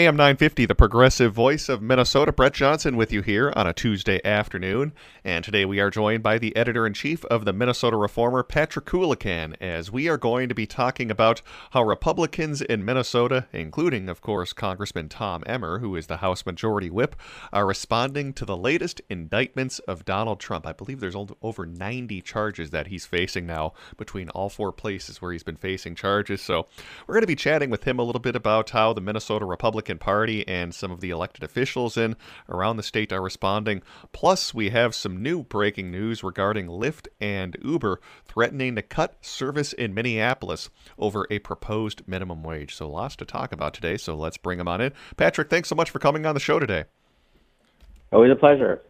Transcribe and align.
AM 0.00 0.16
950, 0.16 0.64
the 0.64 0.74
progressive 0.74 1.34
voice 1.34 1.68
of 1.68 1.82
Minnesota. 1.82 2.32
Brett 2.32 2.54
Johnson 2.54 2.96
with 2.96 3.12
you 3.12 3.20
here 3.20 3.52
on 3.54 3.66
a 3.66 3.74
Tuesday 3.74 4.18
afternoon. 4.24 4.94
And 5.22 5.44
today 5.44 5.66
we 5.66 5.78
are 5.78 5.90
joined 5.90 6.22
by 6.22 6.38
the 6.38 6.56
editor 6.56 6.86
in 6.86 6.94
chief 6.94 7.22
of 7.26 7.44
the 7.44 7.52
Minnesota 7.52 7.98
Reformer, 7.98 8.42
Patrick 8.42 8.86
Coolican, 8.86 9.54
as 9.60 9.92
we 9.92 10.08
are 10.08 10.16
going 10.16 10.48
to 10.48 10.54
be 10.54 10.66
talking 10.66 11.10
about 11.10 11.42
how 11.72 11.82
Republicans 11.82 12.62
in 12.62 12.82
Minnesota, 12.82 13.46
including, 13.52 14.08
of 14.08 14.22
course, 14.22 14.54
Congressman 14.54 15.10
Tom 15.10 15.44
Emmer, 15.44 15.80
who 15.80 15.94
is 15.96 16.06
the 16.06 16.16
House 16.16 16.46
Majority 16.46 16.88
Whip, 16.88 17.14
are 17.52 17.66
responding 17.66 18.32
to 18.32 18.46
the 18.46 18.56
latest 18.56 19.02
indictments 19.10 19.80
of 19.80 20.06
Donald 20.06 20.40
Trump. 20.40 20.66
I 20.66 20.72
believe 20.72 21.00
there's 21.00 21.16
over 21.42 21.66
90 21.66 22.22
charges 22.22 22.70
that 22.70 22.86
he's 22.86 23.04
facing 23.04 23.44
now 23.44 23.74
between 23.98 24.30
all 24.30 24.48
four 24.48 24.72
places 24.72 25.20
where 25.20 25.32
he's 25.32 25.42
been 25.42 25.56
facing 25.56 25.94
charges. 25.94 26.40
So 26.40 26.68
we're 27.06 27.16
going 27.16 27.20
to 27.20 27.26
be 27.26 27.36
chatting 27.36 27.68
with 27.68 27.84
him 27.84 27.98
a 27.98 28.02
little 28.02 28.18
bit 28.18 28.34
about 28.34 28.70
how 28.70 28.94
the 28.94 29.02
Minnesota 29.02 29.44
Republicans 29.44 29.89
Republican 29.90 29.98
Party 29.98 30.46
and 30.46 30.74
some 30.74 30.90
of 30.90 31.00
the 31.00 31.10
elected 31.10 31.42
officials 31.42 31.96
in 31.96 32.16
around 32.48 32.76
the 32.76 32.82
state 32.82 33.12
are 33.12 33.22
responding. 33.22 33.82
Plus, 34.12 34.54
we 34.54 34.70
have 34.70 34.94
some 34.94 35.22
new 35.22 35.42
breaking 35.42 35.90
news 35.90 36.22
regarding 36.22 36.66
Lyft 36.66 37.08
and 37.20 37.56
Uber 37.62 38.00
threatening 38.24 38.76
to 38.76 38.82
cut 38.82 39.24
service 39.24 39.72
in 39.72 39.94
Minneapolis 39.94 40.70
over 40.98 41.26
a 41.30 41.40
proposed 41.40 42.02
minimum 42.06 42.42
wage. 42.42 42.74
So, 42.74 42.88
lots 42.88 43.16
to 43.16 43.24
talk 43.24 43.52
about 43.52 43.74
today. 43.74 43.96
So, 43.96 44.14
let's 44.14 44.36
bring 44.36 44.58
them 44.58 44.68
on 44.68 44.80
in. 44.80 44.92
Patrick, 45.16 45.50
thanks 45.50 45.68
so 45.68 45.74
much 45.74 45.90
for 45.90 45.98
coming 45.98 46.24
on 46.24 46.34
the 46.34 46.40
show 46.40 46.58
today. 46.58 46.84
Always 48.12 48.32
a 48.32 48.36
pleasure. 48.36 48.80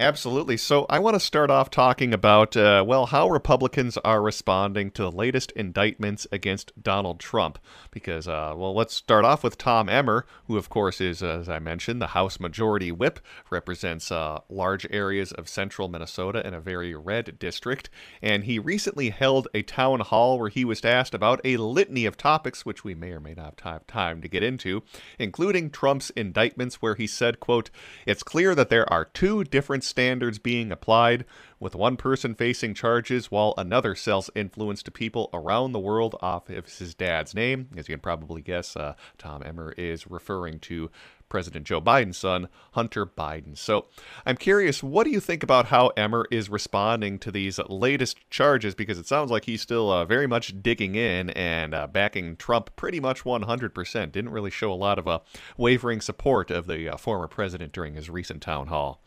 Absolutely. 0.00 0.56
So 0.56 0.86
I 0.88 0.98
want 1.00 1.16
to 1.16 1.20
start 1.20 1.50
off 1.50 1.68
talking 1.68 2.14
about, 2.14 2.56
uh, 2.56 2.82
well, 2.86 3.04
how 3.04 3.28
Republicans 3.28 3.98
are 3.98 4.22
responding 4.22 4.90
to 4.92 5.02
the 5.02 5.12
latest 5.12 5.52
indictments 5.52 6.26
against 6.32 6.72
Donald 6.82 7.20
Trump. 7.20 7.58
Because, 7.90 8.26
uh, 8.26 8.54
well, 8.56 8.74
let's 8.74 8.94
start 8.94 9.26
off 9.26 9.44
with 9.44 9.58
Tom 9.58 9.90
Emmer, 9.90 10.24
who, 10.46 10.56
of 10.56 10.70
course, 10.70 10.98
is, 10.98 11.22
as 11.22 11.46
I 11.46 11.58
mentioned, 11.58 12.00
the 12.00 12.08
House 12.08 12.40
Majority 12.40 12.90
Whip, 12.90 13.20
represents 13.50 14.10
uh, 14.10 14.40
large 14.48 14.86
areas 14.90 15.30
of 15.32 15.46
central 15.46 15.88
Minnesota 15.88 16.44
in 16.46 16.54
a 16.54 16.60
very 16.60 16.94
red 16.94 17.38
district. 17.38 17.90
And 18.22 18.44
he 18.44 18.58
recently 18.58 19.10
held 19.10 19.46
a 19.52 19.60
town 19.60 20.00
hall 20.00 20.38
where 20.38 20.48
he 20.48 20.64
was 20.64 20.82
asked 20.86 21.12
about 21.12 21.42
a 21.44 21.58
litany 21.58 22.06
of 22.06 22.16
topics, 22.16 22.64
which 22.64 22.82
we 22.82 22.94
may 22.94 23.10
or 23.10 23.20
may 23.20 23.34
not 23.34 23.60
have 23.62 23.86
time 23.86 24.22
to 24.22 24.28
get 24.28 24.42
into, 24.42 24.84
including 25.18 25.68
Trump's 25.68 26.08
indictments, 26.10 26.80
where 26.80 26.94
he 26.94 27.06
said, 27.06 27.40
quote, 27.40 27.68
It's 28.06 28.22
clear 28.22 28.54
that 28.54 28.70
there 28.70 28.90
are 28.90 29.04
two 29.04 29.44
different 29.44 29.81
standards 29.82 30.38
being 30.38 30.72
applied, 30.72 31.24
with 31.62 31.76
one 31.76 31.96
person 31.96 32.34
facing 32.34 32.74
charges 32.74 33.30
while 33.30 33.54
another 33.56 33.94
sells 33.94 34.30
influence 34.34 34.82
to 34.82 34.90
people 34.90 35.30
around 35.32 35.70
the 35.70 35.78
world 35.78 36.16
off 36.20 36.50
of 36.50 36.66
his 36.66 36.94
dad's 36.94 37.34
name. 37.34 37.68
As 37.76 37.88
you 37.88 37.94
can 37.94 38.00
probably 38.00 38.42
guess, 38.42 38.74
uh, 38.74 38.94
Tom 39.16 39.42
Emmer 39.44 39.72
is 39.78 40.08
referring 40.08 40.58
to 40.60 40.90
President 41.32 41.64
Joe 41.64 41.80
Biden's 41.80 42.18
son, 42.18 42.48
Hunter 42.72 43.06
Biden. 43.06 43.56
So 43.56 43.86
I'm 44.26 44.36
curious, 44.36 44.82
what 44.82 45.04
do 45.04 45.10
you 45.10 45.18
think 45.18 45.42
about 45.42 45.66
how 45.66 45.88
Emmer 45.96 46.26
is 46.30 46.50
responding 46.50 47.18
to 47.20 47.30
these 47.30 47.58
latest 47.70 48.18
charges? 48.28 48.74
Because 48.74 48.98
it 48.98 49.06
sounds 49.06 49.30
like 49.30 49.46
he's 49.46 49.62
still 49.62 49.90
uh, 49.90 50.04
very 50.04 50.26
much 50.26 50.62
digging 50.62 50.94
in 50.94 51.30
and 51.30 51.74
uh, 51.74 51.86
backing 51.86 52.36
Trump 52.36 52.76
pretty 52.76 53.00
much 53.00 53.24
100%. 53.24 54.12
Didn't 54.12 54.30
really 54.30 54.50
show 54.50 54.70
a 54.70 54.74
lot 54.74 54.98
of 54.98 55.08
uh, 55.08 55.20
wavering 55.56 56.02
support 56.02 56.50
of 56.50 56.66
the 56.66 56.90
uh, 56.90 56.96
former 56.98 57.28
president 57.28 57.72
during 57.72 57.94
his 57.94 58.10
recent 58.10 58.42
town 58.42 58.66
hall. 58.66 59.00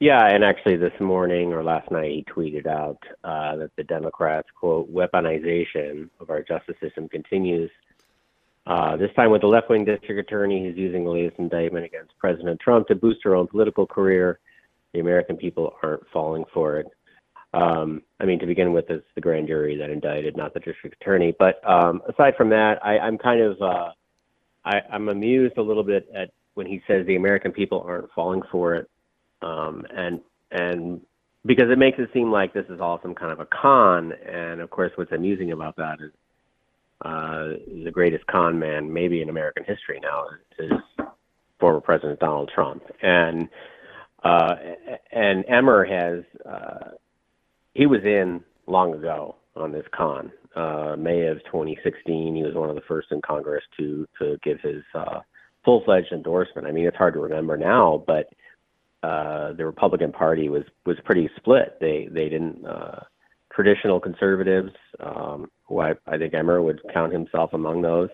Yeah, 0.00 0.26
and 0.28 0.42
actually 0.42 0.78
this 0.78 0.98
morning 0.98 1.52
or 1.52 1.62
last 1.62 1.90
night 1.90 2.10
he 2.10 2.24
tweeted 2.24 2.66
out 2.66 2.96
uh, 3.22 3.56
that 3.56 3.70
the 3.76 3.84
Democrats, 3.84 4.48
quote, 4.58 4.90
weaponization 4.90 6.08
of 6.20 6.30
our 6.30 6.42
justice 6.42 6.76
system 6.80 7.06
continues. 7.06 7.70
Uh, 8.66 8.96
this 8.96 9.10
time 9.14 9.30
with 9.30 9.42
the 9.42 9.46
left 9.46 9.68
wing 9.68 9.84
district 9.84 10.18
attorney 10.18 10.64
who's 10.64 10.76
using 10.76 11.04
the 11.04 11.10
latest 11.10 11.38
indictment 11.38 11.84
against 11.84 12.16
President 12.16 12.58
Trump 12.60 12.88
to 12.88 12.94
boost 12.94 13.20
her 13.24 13.36
own 13.36 13.46
political 13.46 13.86
career. 13.86 14.38
The 14.94 15.00
American 15.00 15.36
people 15.36 15.74
aren't 15.82 16.08
falling 16.10 16.44
for 16.54 16.78
it. 16.78 16.86
Um, 17.52 18.02
I 18.20 18.24
mean, 18.24 18.38
to 18.38 18.46
begin 18.46 18.72
with, 18.72 18.88
it's 18.88 19.04
the 19.14 19.20
grand 19.20 19.48
jury 19.48 19.76
that 19.76 19.90
indicted, 19.90 20.34
not 20.34 20.54
the 20.54 20.60
district 20.60 20.96
attorney. 21.02 21.34
But 21.38 21.60
um, 21.68 22.00
aside 22.08 22.36
from 22.38 22.48
that, 22.50 22.82
I, 22.82 22.98
I'm 22.98 23.18
kind 23.18 23.42
of 23.42 23.60
uh, 23.60 23.90
I, 24.64 24.80
I'm 24.90 25.10
amused 25.10 25.58
a 25.58 25.62
little 25.62 25.84
bit 25.84 26.08
at 26.14 26.30
when 26.54 26.66
he 26.66 26.80
says 26.86 27.06
the 27.06 27.16
American 27.16 27.52
people 27.52 27.84
aren't 27.86 28.10
falling 28.12 28.40
for 28.50 28.76
it 28.76 28.88
um, 29.42 29.84
and 29.94 30.20
and 30.50 31.00
because 31.46 31.70
it 31.70 31.78
makes 31.78 31.98
it 31.98 32.10
seem 32.12 32.30
like 32.30 32.52
this 32.52 32.66
is 32.68 32.80
all 32.80 33.00
some 33.02 33.14
kind 33.14 33.32
of 33.32 33.40
a 33.40 33.46
con. 33.46 34.12
And 34.12 34.60
of 34.60 34.70
course, 34.70 34.92
what's 34.96 35.12
amusing 35.12 35.52
about 35.52 35.76
that 35.76 35.98
is 36.00 36.12
uh, 37.02 37.56
the 37.84 37.90
greatest 37.92 38.26
con 38.26 38.58
man 38.58 38.92
maybe 38.92 39.22
in 39.22 39.30
American 39.30 39.64
history 39.64 40.00
now 40.02 40.24
is 40.58 40.72
former 41.58 41.80
President 41.80 42.20
Donald 42.20 42.50
Trump. 42.54 42.82
And 43.02 43.48
uh, 44.22 44.54
and 45.12 45.44
Emmer 45.48 45.84
has 45.84 46.24
uh, 46.44 46.90
he 47.74 47.86
was 47.86 48.00
in 48.04 48.42
long 48.66 48.94
ago 48.94 49.36
on 49.56 49.72
this 49.72 49.86
con. 49.92 50.32
Uh, 50.54 50.96
May 50.98 51.26
of 51.26 51.38
2016, 51.44 52.34
he 52.34 52.42
was 52.42 52.54
one 52.54 52.68
of 52.68 52.74
the 52.74 52.82
first 52.82 53.08
in 53.12 53.22
Congress 53.22 53.62
to 53.78 54.06
to 54.18 54.36
give 54.42 54.60
his 54.60 54.82
uh, 54.94 55.20
full 55.64 55.82
fledged 55.84 56.12
endorsement. 56.12 56.66
I 56.66 56.72
mean, 56.72 56.86
it's 56.86 56.96
hard 56.96 57.14
to 57.14 57.20
remember 57.20 57.56
now, 57.56 58.02
but 58.06 58.28
uh, 59.02 59.52
the 59.52 59.64
Republican 59.64 60.12
Party 60.12 60.48
was 60.48 60.64
was 60.84 60.96
pretty 61.04 61.30
split. 61.36 61.78
They 61.80 62.08
they 62.10 62.28
didn't 62.28 62.64
uh, 62.66 63.00
traditional 63.50 64.00
conservatives, 64.00 64.72
um, 65.00 65.50
who 65.64 65.80
I, 65.80 65.94
I 66.06 66.18
think 66.18 66.34
Emmer 66.34 66.62
would 66.62 66.80
count 66.92 67.12
himself 67.12 67.52
among 67.52 67.82
those. 67.82 68.10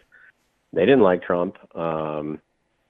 They 0.72 0.84
didn't 0.84 1.02
like 1.02 1.22
Trump, 1.22 1.56
um, 1.76 2.40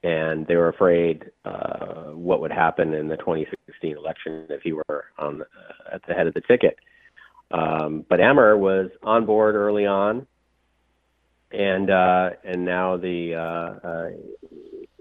and 0.03 0.45
they 0.47 0.55
were 0.55 0.69
afraid 0.69 1.31
uh, 1.45 2.11
what 2.11 2.41
would 2.41 2.51
happen 2.51 2.93
in 2.93 3.07
the 3.07 3.17
2016 3.17 3.97
election 3.97 4.45
if 4.49 4.61
he 4.61 4.73
were 4.73 5.05
on 5.17 5.39
the, 5.39 5.45
at 5.91 6.01
the 6.07 6.13
head 6.13 6.27
of 6.27 6.33
the 6.33 6.41
ticket. 6.41 6.77
Um, 7.51 8.05
but 8.09 8.19
Emmer 8.19 8.57
was 8.57 8.89
on 9.03 9.25
board 9.25 9.55
early 9.55 9.85
on, 9.85 10.27
and 11.51 11.89
uh, 11.89 12.31
and 12.43 12.65
now 12.65 12.97
the 12.97 13.35
uh, 13.35 13.87
uh, 13.87 14.09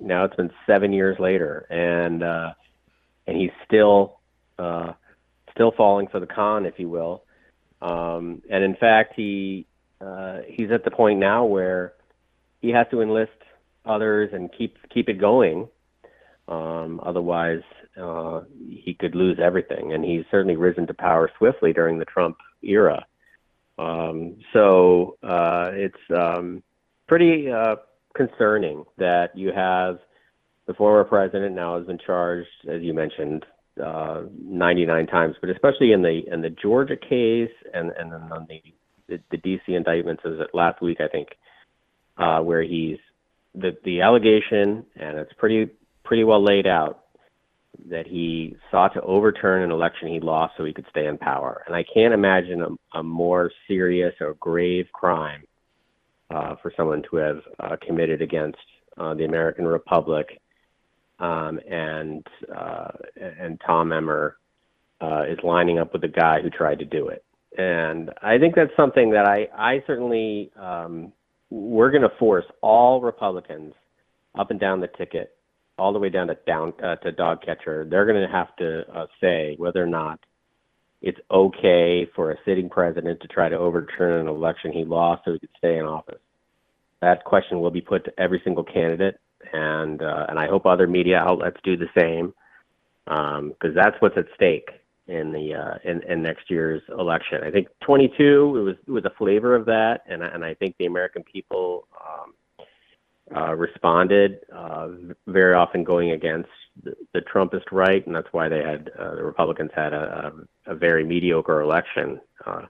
now 0.00 0.24
it's 0.24 0.36
been 0.36 0.52
seven 0.66 0.92
years 0.92 1.18
later, 1.18 1.66
and 1.70 2.22
uh, 2.22 2.52
and 3.26 3.36
he's 3.36 3.50
still 3.64 4.20
uh, 4.58 4.92
still 5.52 5.72
falling 5.76 6.08
for 6.08 6.20
the 6.20 6.26
con, 6.26 6.66
if 6.66 6.78
you 6.78 6.88
will. 6.88 7.24
Um, 7.80 8.42
and 8.50 8.64
in 8.64 8.76
fact, 8.76 9.14
he 9.16 9.66
uh, 10.00 10.38
he's 10.46 10.70
at 10.70 10.84
the 10.84 10.90
point 10.90 11.18
now 11.18 11.44
where 11.44 11.94
he 12.60 12.70
has 12.70 12.86
to 12.90 13.00
enlist 13.00 13.32
others 13.84 14.30
and 14.32 14.50
keep 14.56 14.76
keep 14.92 15.08
it 15.08 15.20
going. 15.20 15.68
Um, 16.48 17.00
otherwise, 17.04 17.62
uh, 18.00 18.42
he 18.68 18.94
could 18.98 19.14
lose 19.14 19.38
everything. 19.42 19.92
And 19.92 20.04
he's 20.04 20.24
certainly 20.30 20.56
risen 20.56 20.86
to 20.86 20.94
power 20.94 21.30
swiftly 21.38 21.72
during 21.72 21.98
the 21.98 22.04
Trump 22.04 22.36
era. 22.62 23.04
Um, 23.78 24.36
so 24.52 25.18
uh, 25.22 25.70
it's 25.72 25.96
um, 26.14 26.62
pretty 27.08 27.50
uh, 27.50 27.76
concerning 28.14 28.84
that 28.98 29.36
you 29.36 29.52
have 29.52 29.98
the 30.66 30.74
former 30.74 31.04
president 31.04 31.54
now 31.54 31.78
has 31.78 31.86
been 31.86 31.98
charged, 32.04 32.48
as 32.68 32.82
you 32.82 32.92
mentioned, 32.92 33.44
uh, 33.82 34.22
99 34.42 35.06
times, 35.06 35.36
but 35.40 35.50
especially 35.50 35.92
in 35.92 36.02
the 36.02 36.22
in 36.32 36.40
the 36.40 36.50
Georgia 36.50 36.96
case 36.96 37.52
and 37.74 37.90
and 37.98 38.12
then 38.12 38.22
on 38.32 38.46
the 38.48 38.62
the, 39.08 39.20
the 39.30 39.38
DC 39.38 39.60
indictments 39.68 40.22
as 40.24 40.32
last 40.52 40.82
week, 40.82 41.00
I 41.00 41.08
think, 41.08 41.28
uh, 42.16 42.40
where 42.40 42.62
he's 42.62 42.98
the 43.54 43.76
the 43.84 44.00
allegation 44.00 44.84
and 44.96 45.18
it's 45.18 45.32
pretty 45.34 45.70
pretty 46.04 46.24
well 46.24 46.42
laid 46.42 46.66
out 46.66 47.04
that 47.90 48.06
he 48.06 48.56
sought 48.70 48.94
to 48.94 49.02
overturn 49.02 49.62
an 49.62 49.70
election 49.70 50.08
he 50.08 50.20
lost 50.20 50.54
so 50.56 50.64
he 50.64 50.72
could 50.72 50.86
stay 50.90 51.06
in 51.06 51.18
power. 51.18 51.62
And 51.66 51.76
I 51.76 51.84
can't 51.84 52.14
imagine 52.14 52.62
a, 52.62 52.98
a 52.98 53.02
more 53.02 53.50
serious 53.68 54.14
or 54.20 54.34
grave 54.40 54.86
crime 54.92 55.42
uh, 56.30 56.56
for 56.62 56.72
someone 56.76 57.02
to 57.10 57.16
have 57.16 57.40
uh, 57.60 57.76
committed 57.86 58.22
against 58.22 58.58
uh, 58.96 59.12
the 59.14 59.24
American 59.24 59.66
Republic 59.66 60.40
and 61.18 62.26
uh, 62.54 62.88
and 63.16 63.60
Tom 63.66 63.92
Emmer 63.92 64.36
uh, 65.00 65.22
is 65.28 65.38
lining 65.42 65.78
up 65.78 65.92
with 65.92 66.02
the 66.02 66.08
guy 66.08 66.40
who 66.42 66.50
tried 66.50 66.78
to 66.78 66.84
do 66.84 67.08
it. 67.08 67.24
And 67.56 68.10
I 68.22 68.38
think 68.38 68.54
that's 68.54 68.74
something 68.76 69.10
that 69.12 69.26
I 69.26 69.48
I 69.56 69.82
certainly 69.86 70.50
um, 70.60 71.12
we're 71.50 71.90
going 71.90 72.02
to 72.02 72.16
force 72.18 72.44
all 72.60 73.00
Republicans 73.00 73.74
up 74.38 74.50
and 74.50 74.60
down 74.60 74.80
the 74.80 74.88
ticket, 74.88 75.34
all 75.78 75.92
the 75.92 75.98
way 75.98 76.10
down 76.10 76.26
to 76.26 76.36
down 76.46 76.74
uh, 76.82 76.96
to 76.96 77.12
dog 77.12 77.42
catcher. 77.42 77.86
They're 77.88 78.06
going 78.06 78.26
to 78.26 78.32
have 78.32 78.54
to 78.56 78.82
uh, 78.92 79.06
say 79.20 79.54
whether 79.58 79.82
or 79.82 79.86
not 79.86 80.20
it's 81.02 81.18
okay 81.30 82.06
for 82.14 82.32
a 82.32 82.36
sitting 82.44 82.68
president 82.68 83.20
to 83.20 83.28
try 83.28 83.48
to 83.48 83.56
overturn 83.56 84.20
an 84.20 84.28
election 84.28 84.72
he 84.72 84.84
lost 84.84 85.22
so 85.24 85.32
he 85.32 85.38
could 85.38 85.50
stay 85.58 85.78
in 85.78 85.84
office. 85.84 86.20
That 87.00 87.24
question 87.24 87.60
will 87.60 87.70
be 87.70 87.82
put 87.82 88.04
to 88.06 88.20
every 88.20 88.40
single 88.42 88.64
candidate 88.64 89.20
and 89.52 90.02
uh, 90.02 90.26
and 90.28 90.38
I 90.38 90.46
hope 90.46 90.66
other 90.66 90.86
media 90.86 91.18
outlets 91.18 91.58
do 91.62 91.76
the 91.76 91.88
same 91.98 92.34
because 93.04 93.38
um, 93.38 93.74
that's 93.74 93.96
what's 94.00 94.16
at 94.16 94.26
stake 94.34 94.70
in 95.06 95.32
the 95.32 95.54
uh, 95.54 95.78
in, 95.84 96.02
in 96.02 96.22
next 96.22 96.50
year's 96.50 96.82
election. 96.98 97.42
I 97.44 97.50
think 97.50 97.68
22 97.84 98.56
it 98.56 98.60
was 98.60 98.76
it 98.86 98.90
was 98.90 99.04
a 99.04 99.12
flavor 99.16 99.54
of 99.54 99.66
that, 99.66 100.02
and 100.06 100.22
and 100.22 100.44
I 100.44 100.54
think 100.54 100.76
the 100.78 100.86
American 100.86 101.22
people 101.22 101.86
um, 102.00 102.34
uh, 103.34 103.54
responded, 103.54 104.40
uh, 104.54 104.88
very 105.26 105.54
often 105.54 105.84
going 105.84 106.12
against 106.12 106.48
the, 106.82 106.94
the, 107.12 107.20
Trumpist 107.20 107.72
right, 107.72 108.06
and 108.06 108.14
that's 108.14 108.32
why 108.32 108.48
they 108.48 108.62
had 108.62 108.90
uh, 108.98 109.16
the 109.16 109.24
Republicans 109.24 109.70
had 109.74 109.92
a, 109.92 110.32
a, 110.66 110.72
a 110.72 110.74
very 110.74 111.04
mediocre 111.04 111.60
election, 111.60 112.20
uh, 112.44 112.62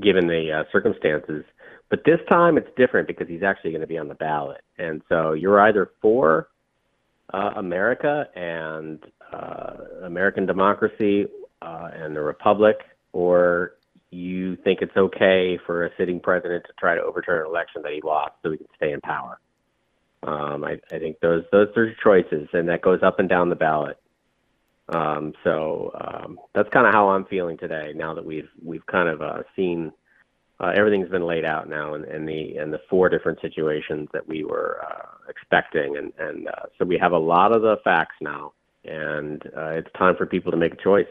given 0.00 0.26
the 0.26 0.52
uh, 0.52 0.64
circumstances. 0.70 1.44
But 1.92 2.04
this 2.06 2.20
time 2.26 2.56
it's 2.56 2.70
different 2.74 3.06
because 3.06 3.28
he's 3.28 3.42
actually 3.42 3.72
going 3.72 3.82
to 3.82 3.86
be 3.86 3.98
on 3.98 4.08
the 4.08 4.14
ballot, 4.14 4.62
and 4.78 5.02
so 5.10 5.34
you're 5.34 5.60
either 5.60 5.90
for 6.00 6.48
uh, 7.34 7.50
America 7.56 8.28
and 8.34 8.98
uh, 9.30 9.74
American 10.02 10.46
democracy 10.46 11.26
uh, 11.60 11.90
and 11.92 12.16
the 12.16 12.22
republic, 12.22 12.76
or 13.12 13.74
you 14.08 14.56
think 14.56 14.80
it's 14.80 14.96
okay 14.96 15.58
for 15.66 15.84
a 15.84 15.90
sitting 15.98 16.18
president 16.18 16.64
to 16.64 16.72
try 16.80 16.94
to 16.94 17.02
overturn 17.02 17.42
an 17.42 17.46
election 17.46 17.82
that 17.82 17.92
he 17.92 18.00
lost 18.00 18.32
so 18.42 18.52
he 18.52 18.56
can 18.56 18.68
stay 18.74 18.92
in 18.92 19.00
power. 19.02 19.38
Um, 20.22 20.64
I, 20.64 20.80
I 20.90 20.98
think 20.98 21.20
those 21.20 21.44
those 21.52 21.68
are 21.76 21.94
choices, 22.02 22.48
and 22.54 22.70
that 22.70 22.80
goes 22.80 23.00
up 23.02 23.18
and 23.18 23.28
down 23.28 23.50
the 23.50 23.54
ballot. 23.54 23.98
Um, 24.88 25.34
so 25.44 25.90
um, 26.00 26.38
that's 26.54 26.70
kind 26.70 26.86
of 26.86 26.94
how 26.94 27.10
I'm 27.10 27.26
feeling 27.26 27.58
today. 27.58 27.92
Now 27.94 28.14
that 28.14 28.24
we've 28.24 28.48
we've 28.64 28.86
kind 28.86 29.10
of 29.10 29.20
uh, 29.20 29.42
seen 29.54 29.92
uh, 30.62 30.72
everything's 30.76 31.08
been 31.08 31.26
laid 31.26 31.44
out 31.44 31.68
now, 31.68 31.94
in, 31.94 32.04
in 32.04 32.24
the 32.24 32.56
in 32.56 32.70
the 32.70 32.80
four 32.88 33.08
different 33.08 33.40
situations 33.40 34.08
that 34.12 34.26
we 34.26 34.44
were 34.44 34.80
uh, 34.88 35.06
expecting, 35.28 35.96
and 35.96 36.12
and 36.18 36.48
uh, 36.48 36.66
so 36.78 36.84
we 36.84 36.96
have 36.98 37.12
a 37.12 37.18
lot 37.18 37.54
of 37.54 37.62
the 37.62 37.76
facts 37.82 38.14
now, 38.20 38.52
and 38.84 39.42
uh, 39.56 39.70
it's 39.70 39.90
time 39.98 40.14
for 40.16 40.24
people 40.24 40.52
to 40.52 40.56
make 40.56 40.74
a 40.74 40.82
choice. 40.82 41.06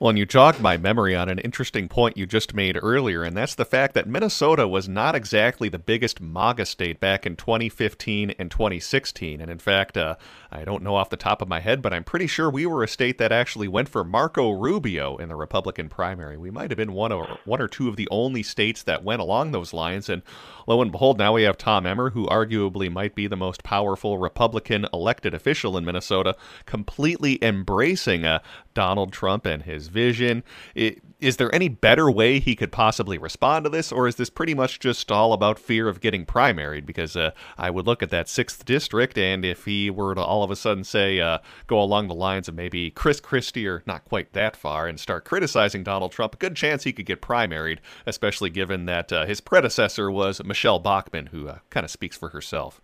Well, 0.00 0.10
and 0.10 0.18
you 0.18 0.26
jogged 0.26 0.60
my 0.60 0.76
memory 0.76 1.14
on 1.14 1.28
an 1.28 1.38
interesting 1.38 1.88
point 1.88 2.16
you 2.16 2.26
just 2.26 2.52
made 2.52 2.76
earlier, 2.82 3.22
and 3.22 3.36
that's 3.36 3.54
the 3.54 3.64
fact 3.64 3.94
that 3.94 4.08
Minnesota 4.08 4.66
was 4.66 4.88
not 4.88 5.14
exactly 5.14 5.68
the 5.68 5.78
biggest 5.78 6.20
MAGA 6.20 6.66
state 6.66 6.98
back 6.98 7.24
in 7.24 7.36
2015 7.36 8.30
and 8.38 8.50
2016. 8.50 9.40
And 9.40 9.50
in 9.50 9.58
fact, 9.58 9.96
uh, 9.96 10.16
I 10.50 10.64
don't 10.64 10.82
know 10.82 10.96
off 10.96 11.10
the 11.10 11.16
top 11.16 11.40
of 11.40 11.48
my 11.48 11.60
head, 11.60 11.80
but 11.80 11.92
I'm 11.92 12.02
pretty 12.02 12.26
sure 12.26 12.50
we 12.50 12.66
were 12.66 12.82
a 12.82 12.88
state 12.88 13.18
that 13.18 13.30
actually 13.30 13.68
went 13.68 13.88
for 13.88 14.02
Marco 14.02 14.50
Rubio 14.50 15.16
in 15.16 15.28
the 15.28 15.36
Republican 15.36 15.88
primary. 15.88 16.36
We 16.36 16.50
might 16.50 16.70
have 16.70 16.78
been 16.78 16.92
one 16.92 17.12
or 17.12 17.38
one 17.44 17.62
or 17.62 17.68
two 17.68 17.88
of 17.88 17.96
the 17.96 18.08
only 18.10 18.42
states 18.42 18.82
that 18.82 19.04
went 19.04 19.22
along 19.22 19.52
those 19.52 19.72
lines. 19.72 20.08
And 20.08 20.22
lo 20.66 20.82
and 20.82 20.90
behold, 20.90 21.18
now 21.18 21.34
we 21.34 21.44
have 21.44 21.56
Tom 21.56 21.86
Emmer, 21.86 22.10
who 22.10 22.26
arguably 22.26 22.90
might 22.90 23.14
be 23.14 23.28
the 23.28 23.36
most 23.36 23.62
powerful 23.62 24.18
Republican 24.18 24.86
elected 24.92 25.34
official 25.34 25.76
in 25.76 25.84
Minnesota, 25.84 26.36
completely 26.66 27.42
embracing 27.42 28.24
uh, 28.24 28.40
Donald 28.74 29.12
Trump 29.12 29.46
and 29.46 29.62
his 29.62 29.88
vision. 29.88 30.42
It, 30.74 31.02
is 31.20 31.38
there 31.38 31.54
any 31.54 31.68
better 31.68 32.10
way 32.10 32.38
he 32.38 32.54
could 32.54 32.70
possibly 32.70 33.16
respond 33.16 33.64
to 33.64 33.70
this, 33.70 33.90
or 33.90 34.06
is 34.06 34.16
this 34.16 34.28
pretty 34.28 34.52
much 34.52 34.78
just 34.78 35.10
all 35.10 35.32
about 35.32 35.58
fear 35.58 35.88
of 35.88 36.00
getting 36.00 36.26
primaried? 36.26 36.84
Because 36.84 37.16
uh, 37.16 37.30
I 37.56 37.70
would 37.70 37.86
look 37.86 38.02
at 38.02 38.10
that 38.10 38.28
sixth 38.28 38.64
district, 38.64 39.16
and 39.16 39.44
if 39.44 39.64
he 39.64 39.88
were 39.88 40.14
to 40.14 40.20
all 40.20 40.42
of 40.42 40.50
a 40.50 40.56
sudden 40.56 40.84
say, 40.84 41.20
uh, 41.20 41.38
go 41.66 41.80
along 41.80 42.08
the 42.08 42.14
lines 42.14 42.48
of 42.48 42.54
maybe 42.54 42.90
Chris 42.90 43.20
Christie 43.20 43.66
or 43.66 43.82
not 43.86 44.04
quite 44.04 44.34
that 44.34 44.54
far, 44.54 44.86
and 44.86 45.00
start 45.00 45.24
criticizing 45.24 45.82
Donald 45.82 46.12
Trump, 46.12 46.34
a 46.34 46.38
good 46.38 46.56
chance 46.56 46.84
he 46.84 46.92
could 46.92 47.06
get 47.06 47.22
primaried, 47.22 47.78
especially 48.04 48.50
given 48.50 48.84
that 48.86 49.12
uh, 49.12 49.24
his 49.24 49.40
predecessor 49.40 50.10
was 50.10 50.44
Michelle 50.44 50.78
Bachmann, 50.78 51.26
who 51.26 51.48
uh, 51.48 51.58
kind 51.70 51.84
of 51.84 51.90
speaks 51.90 52.16
for 52.16 52.28
herself. 52.30 52.82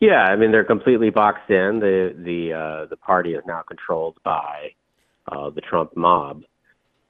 Yeah, 0.00 0.22
I 0.22 0.36
mean 0.36 0.52
they're 0.52 0.64
completely 0.64 1.10
boxed 1.10 1.50
in. 1.50 1.80
The 1.80 2.14
the 2.16 2.52
uh, 2.52 2.86
the 2.86 2.96
party 2.96 3.34
is 3.34 3.42
now 3.46 3.62
controlled 3.62 4.16
by 4.24 4.72
uh, 5.30 5.50
the 5.50 5.60
Trump 5.60 5.96
mob. 5.96 6.42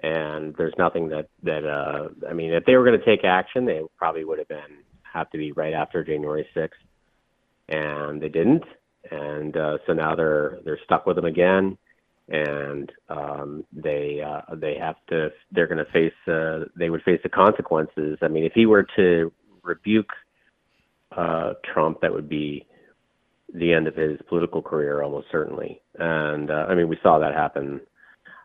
And 0.03 0.55
there's 0.57 0.75
nothing 0.77 1.09
that 1.09 1.29
that 1.43 1.65
uh, 1.65 2.09
I 2.29 2.35
mean, 2.35 2.53
if 2.53 2.65
they 2.67 2.77
were 2.77 2.85
going 2.85 2.99
to 2.99 3.05
take 3.05 3.25
action, 3.25 3.65
they 3.65 3.81
probably 3.97 4.25
would 4.25 4.39
have 4.39 4.49
been 4.49 4.85
have 5.17 5.31
to 5.31 5.39
be 5.39 5.53
right 5.53 5.73
after 5.73 6.05
January 6.05 6.47
6th, 6.55 6.69
and 7.69 8.21
they 8.21 8.29
didn't, 8.29 8.65
and 9.11 9.57
uh, 9.57 9.79
so 9.87 9.95
now 9.95 10.15
they're 10.15 10.59
they're 10.65 10.79
stuck 10.85 11.07
with 11.07 11.17
them 11.17 11.25
again, 11.25 11.79
and 12.29 12.93
um, 13.09 13.65
they 13.73 14.21
uh, 14.21 14.55
they 14.55 14.77
have 14.79 14.97
to 15.09 15.31
they're 15.53 15.67
going 15.67 15.85
to 15.85 15.93
face 15.93 16.13
uh, 16.29 16.67
they 16.77 16.91
would 16.91 17.03
face 17.03 17.21
the 17.23 17.29
consequences. 17.29 18.19
I 18.23 18.29
mean, 18.29 18.45
if 18.45 18.53
he 18.53 18.67
were 18.67 18.87
to 18.97 19.33
rebuke 19.63 20.11
uh, 21.17 21.55
Trump, 21.73 22.01
that 22.03 22.13
would 22.13 22.29
be 22.29 22.67
the 23.55 23.73
end 23.73 23.87
of 23.87 23.95
his 23.95 24.19
political 24.29 24.61
career 24.61 25.03
almost 25.03 25.29
certainly, 25.33 25.81
and 25.99 26.51
uh, 26.51 26.67
I 26.69 26.75
mean, 26.75 26.89
we 26.89 26.99
saw 27.03 27.19
that 27.19 27.35
happen 27.35 27.81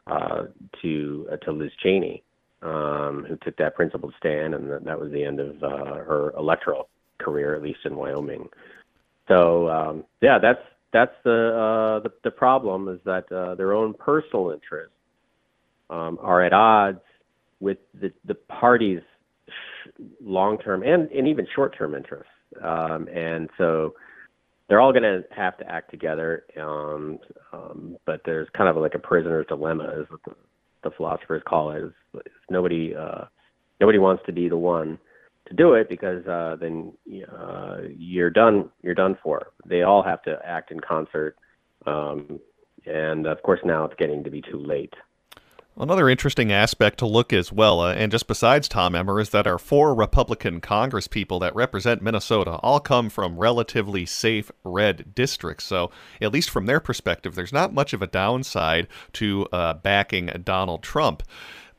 uh, 0.08 0.44
to 0.82 1.28
uh, 1.32 1.38
to 1.38 1.52
Liz 1.52 1.72
Cheney, 1.82 2.24
um, 2.62 3.26
who 3.28 3.38
took 3.44 3.56
that 3.58 3.76
principled 3.76 4.14
stand, 4.18 4.54
and 4.54 4.70
that, 4.70 4.84
that 4.86 5.00
was 5.00 5.12
the 5.12 5.24
end 5.24 5.40
of 5.40 5.62
uh, 5.64 5.96
her 5.96 6.34
electoral 6.38 6.90
career, 7.20 7.56
at 7.56 7.62
least 7.62 7.80
in 7.86 7.96
Wyoming. 7.96 8.50
So 9.28 9.70
um, 9.70 10.04
yeah, 10.22 10.40
that's 10.40 10.62
that's 10.92 11.14
the, 11.24 11.32
uh, 11.32 12.04
the 12.04 12.12
the 12.24 12.32
problem 12.32 12.88
is 12.90 13.00
that 13.06 13.32
uh, 13.32 13.56
their 13.56 13.74
own 13.74 13.94
personal 13.94 14.52
interests 14.52 14.96
um, 15.90 16.18
are 16.22 16.44
at 16.44 16.54
odds 16.54 17.02
with 17.60 17.78
the 18.00 18.12
the 18.26 18.36
party's 18.36 19.02
long-term 20.24 20.84
and, 20.84 21.10
and 21.12 21.28
even 21.28 21.46
short-term 21.56 21.96
interests, 21.96 22.32
um, 22.64 23.08
and 23.08 23.50
so 23.58 23.94
they're 24.72 24.80
all 24.80 24.94
going 24.94 25.04
to 25.04 25.22
have 25.36 25.58
to 25.58 25.70
act 25.70 25.92
together. 25.92 26.46
Um, 26.58 27.20
um, 27.52 27.98
but 28.06 28.22
there's 28.24 28.48
kind 28.56 28.70
of 28.70 28.78
like 28.78 28.96
a 28.96 29.00
prisoner's 29.00 29.46
dilemma, 29.48 29.84
is 30.00 30.10
what 30.10 30.22
the, 30.24 30.34
the 30.82 30.92
philosophers 30.96 31.44
call 31.46 31.72
it. 31.72 31.84
Is, 31.84 31.92
is 32.26 32.32
nobody 32.50 32.96
uh, 32.96 33.26
nobody 33.82 34.00
wants 34.00 34.24
to 34.28 34.32
be 34.32 34.48
the 34.48 34.56
one 34.56 34.98
to 35.50 35.54
do 35.54 35.74
it 35.74 35.90
because 35.90 36.26
uh, 36.26 36.56
then 36.58 36.94
uh, 37.38 37.80
you're 37.98 38.30
done. 38.30 38.70
You're 38.82 38.96
done 38.96 39.18
for. 39.22 39.48
They 39.66 39.82
all 39.82 40.04
have 40.04 40.22
to 40.24 40.40
act 40.46 40.72
in 40.72 40.80
concert, 40.80 41.36
um, 41.86 42.40
and 42.86 43.28
of 43.28 43.44
course 43.44 43.60
now 43.66 43.84
it's 43.84 43.96
getting 44.00 44.24
to 44.24 44.30
be 44.30 44.42
too 44.42 44.58
late. 44.58 44.94
Another 45.78 46.10
interesting 46.10 46.52
aspect 46.52 47.00
to 47.00 47.06
look 47.06 47.32
as 47.32 47.52
well, 47.52 47.80
uh, 47.80 47.94
and 47.94 48.12
just 48.12 48.28
besides 48.28 48.68
Tom 48.68 48.94
Emmer, 48.94 49.22
is 49.22 49.30
that 49.30 49.48
our 49.48 49.58
four 49.58 49.96
Republican 49.96 50.60
congresspeople 50.60 51.40
that 51.40 51.56
represent 51.56 52.02
Minnesota 52.02 52.56
all 52.62 52.82
come 52.82 53.10
from 53.10 53.38
relatively 53.38 54.06
safe 54.06 54.52
red 54.66 55.16
districts. 55.16 55.64
So, 55.64 55.90
at 56.20 56.34
least 56.34 56.50
from 56.50 56.66
their 56.66 56.82
perspective, 56.82 57.36
there's 57.36 57.54
not 57.54 57.74
much 57.74 57.94
of 57.94 58.02
a 58.02 58.08
downside 58.08 58.90
to 59.14 59.48
uh, 59.54 59.76
backing 59.76 60.26
Donald 60.44 60.84
Trump. 60.84 61.24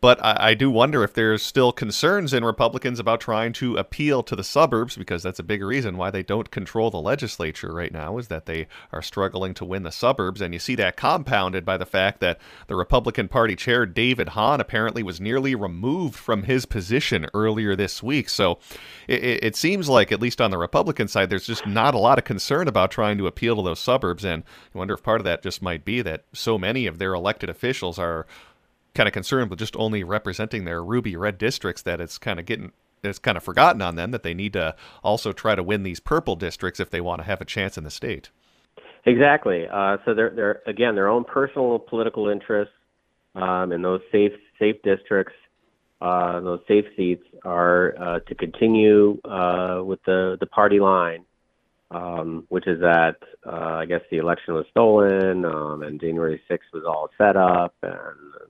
But 0.02 0.20
I, 0.20 0.48
I, 0.48 0.54
do 0.54 0.68
wonder 0.68 1.04
if 1.04 1.14
there's 1.14 1.44
still 1.44 1.70
concerns 1.70 2.34
in 2.34 2.44
Republicans 2.44 2.98
about 2.98 3.20
trying 3.20 3.52
to 3.52 3.76
appeal 3.76 4.24
to 4.24 4.34
the 4.34 4.42
suburbs, 4.42 4.96
because 4.96 5.22
that's 5.22 5.38
a 5.38 5.44
big 5.44 5.62
reason 5.62 5.96
why 5.96 6.10
they 6.10 6.24
don't 6.24 6.50
control 6.50 6.90
the 6.90 7.00
legislature 7.00 7.72
right 7.72 7.92
now, 7.92 8.18
is 8.18 8.26
that 8.26 8.46
they 8.46 8.66
are 8.90 9.00
struggling 9.00 9.54
to 9.54 9.64
win 9.64 9.84
the 9.84 9.92
suburbs. 9.92 10.40
And 10.40 10.52
you 10.52 10.58
see 10.58 10.74
that 10.74 10.96
compounded 10.96 11.64
by 11.64 11.76
the 11.76 11.86
fact 11.86 12.18
that 12.18 12.40
the 12.66 12.74
Republican 12.74 13.28
Party 13.28 13.54
chair, 13.54 13.86
David 13.86 14.30
Hann, 14.30 14.60
apparently 14.60 15.04
was 15.04 15.20
nearly 15.20 15.54
removed 15.54 16.16
from 16.16 16.42
his 16.42 16.66
position 16.66 17.28
earlier 17.32 17.76
this 17.76 18.02
week. 18.02 18.28
So 18.28 18.58
it, 19.06 19.22
it 19.22 19.54
seems 19.54 19.88
like, 19.88 20.10
at 20.10 20.20
least 20.20 20.40
on 20.40 20.50
the 20.50 20.58
Republican 20.58 21.06
side, 21.06 21.30
there's 21.30 21.46
just 21.46 21.64
not 21.64 21.94
a 21.94 21.98
lot 21.98 22.18
of 22.18 22.24
concern 22.24 22.66
about 22.66 22.90
trying 22.90 23.18
to 23.18 23.28
appeal 23.28 23.54
to 23.54 23.62
those 23.62 23.78
suburbs. 23.78 24.24
And 24.24 24.42
I 24.74 24.78
wonder 24.78 24.94
if 24.94 25.02
part 25.04 25.20
of 25.20 25.24
that 25.26 25.44
just 25.44 25.62
might 25.62 25.84
be 25.84 26.02
that 26.02 26.24
so 26.32 26.58
many 26.58 26.88
of 26.88 26.98
their 26.98 27.14
elected 27.14 27.48
officials 27.48 28.00
are 28.00 28.26
kind 28.94 29.06
of 29.06 29.12
concerned 29.12 29.50
with 29.50 29.58
just 29.58 29.76
only 29.76 30.04
representing 30.04 30.64
their 30.64 30.82
ruby 30.82 31.16
red 31.16 31.38
districts 31.38 31.82
that 31.82 32.00
it's 32.00 32.18
kind 32.18 32.38
of 32.38 32.46
getting 32.46 32.72
it's 33.02 33.18
kind 33.18 33.36
of 33.36 33.42
forgotten 33.42 33.82
on 33.82 33.96
them 33.96 34.12
that 34.12 34.22
they 34.22 34.34
need 34.34 34.52
to 34.52 34.76
also 35.02 35.32
try 35.32 35.54
to 35.54 35.62
win 35.62 35.82
these 35.82 36.00
purple 36.00 36.36
districts 36.36 36.78
if 36.78 36.90
they 36.90 37.00
want 37.00 37.20
to 37.20 37.24
have 37.24 37.40
a 37.40 37.44
chance 37.44 37.76
in 37.76 37.84
the 37.84 37.90
state. 37.90 38.30
Exactly. 39.04 39.66
Uh, 39.66 39.96
so 40.04 40.14
they're, 40.14 40.30
they're 40.30 40.62
again 40.66 40.94
their 40.94 41.08
own 41.08 41.24
personal 41.24 41.78
political 41.78 42.28
interests 42.28 42.74
um, 43.34 43.72
in 43.72 43.82
those 43.82 44.00
safe 44.12 44.32
safe 44.58 44.76
districts. 44.82 45.34
Uh, 46.00 46.40
those 46.40 46.60
safe 46.66 46.84
seats 46.96 47.24
are 47.44 47.94
uh, 47.98 48.20
to 48.20 48.34
continue 48.34 49.20
uh, 49.24 49.82
with 49.84 50.00
the 50.04 50.36
the 50.40 50.46
party 50.46 50.80
line 50.80 51.24
um, 51.92 52.44
which 52.48 52.66
is 52.66 52.80
that 52.80 53.16
uh, 53.46 53.76
I 53.76 53.86
guess 53.86 54.00
the 54.10 54.18
election 54.18 54.54
was 54.54 54.64
stolen 54.70 55.44
um, 55.44 55.82
and 55.82 56.00
January 56.00 56.40
6th 56.50 56.72
was 56.72 56.84
all 56.86 57.10
set 57.18 57.36
up, 57.36 57.74
and 57.82 57.92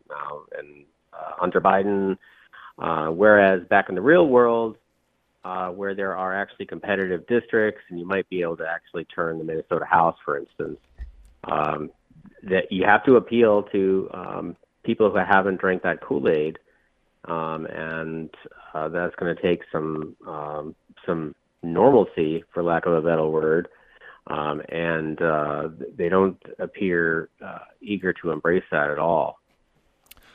now 0.08 0.42
and 0.58 0.84
uh, 1.12 1.32
Hunter 1.38 1.60
Biden. 1.60 2.16
Uh, 2.78 3.08
whereas 3.08 3.62
back 3.68 3.88
in 3.88 3.94
the 3.94 4.00
real 4.00 4.26
world, 4.26 4.76
uh, 5.44 5.68
where 5.68 5.94
there 5.94 6.16
are 6.16 6.40
actually 6.40 6.66
competitive 6.66 7.26
districts, 7.26 7.82
and 7.90 7.98
you 7.98 8.06
might 8.06 8.28
be 8.28 8.42
able 8.42 8.56
to 8.56 8.66
actually 8.66 9.04
turn 9.04 9.38
the 9.38 9.44
Minnesota 9.44 9.84
House, 9.84 10.16
for 10.24 10.38
instance, 10.38 10.78
um, 11.44 11.90
that 12.44 12.70
you 12.70 12.84
have 12.84 13.04
to 13.04 13.16
appeal 13.16 13.64
to 13.64 14.08
um, 14.14 14.56
people 14.84 15.10
who 15.10 15.18
haven't 15.18 15.60
drank 15.60 15.82
that 15.82 16.00
Kool 16.00 16.28
Aid, 16.28 16.58
um, 17.24 17.66
and 17.66 18.30
uh, 18.72 18.88
that's 18.88 19.14
going 19.16 19.34
to 19.34 19.42
take 19.42 19.62
some 19.72 20.16
um, 20.26 20.74
some 21.04 21.34
normalcy, 21.62 22.44
for 22.52 22.62
lack 22.62 22.86
of 22.86 22.92
a 22.92 23.00
better 23.00 23.26
word, 23.26 23.68
um, 24.26 24.62
and 24.68 25.20
uh, 25.20 25.68
they 25.96 26.08
don't 26.08 26.40
appear 26.58 27.28
uh, 27.44 27.58
eager 27.80 28.12
to 28.12 28.30
embrace 28.30 28.64
that 28.70 28.90
at 28.90 28.98
all. 28.98 29.38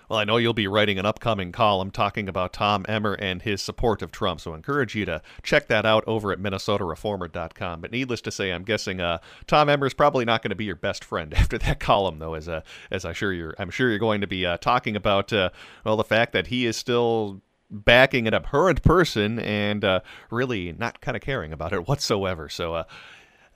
Well, 0.10 0.20
I 0.20 0.24
know 0.24 0.38
you'll 0.38 0.54
be 0.54 0.68
writing 0.68 0.98
an 1.00 1.06
upcoming 1.06 1.52
column 1.52 1.92
talking 1.92 2.30
about 2.30 2.54
Tom 2.54 2.86
Emmer 2.88 3.14
and 3.16 3.42
his 3.42 3.62
support 3.62 4.02
of 4.02 4.10
Trump, 4.10 4.40
so 4.40 4.54
I 4.54 4.56
encourage 4.56 4.96
you 4.96 5.04
to 5.06 5.22
check 5.44 5.68
that 5.68 5.86
out 5.86 6.06
over 6.08 6.32
at 6.32 6.40
MinnesotaReformer.com. 6.40 7.82
But 7.82 7.92
needless 7.92 8.22
to 8.22 8.32
say, 8.32 8.52
I'm 8.52 8.64
guessing 8.64 9.02
uh, 9.02 9.18
Tom 9.48 9.68
Emmer 9.68 9.86
is 9.86 9.94
probably 9.94 10.24
not 10.24 10.42
going 10.42 10.52
to 10.52 10.56
be 10.56 10.64
your 10.64 10.78
best 10.78 11.04
friend 11.04 11.34
after 11.38 11.58
that 11.58 11.82
column, 11.82 12.20
though, 12.20 12.36
as 12.36 12.48
uh, 12.48 12.62
as 12.90 13.04
I 13.04 13.12
sure 13.12 13.34
you're 13.34 13.54
I'm 13.60 13.70
sure 13.70 13.90
you're 13.90 14.00
going 14.00 14.22
to 14.22 14.28
be 14.28 14.46
uh, 14.46 14.58
talking 14.58 14.96
about 14.96 15.34
uh, 15.34 15.50
well 15.84 15.98
the 15.98 16.06
fact 16.06 16.32
that 16.32 16.48
he 16.48 16.66
is 16.66 16.78
still 16.78 17.42
backing 17.70 18.28
an 18.28 18.34
abhorrent 18.34 18.82
person 18.82 19.40
and 19.40 19.84
uh, 19.84 20.00
really 20.32 20.74
not 20.74 21.02
kind 21.02 21.16
of 21.16 21.22
caring 21.22 21.54
about 21.54 21.74
it 21.74 21.88
whatsoever. 21.88 22.50
So, 22.50 22.76
uh, 22.76 22.84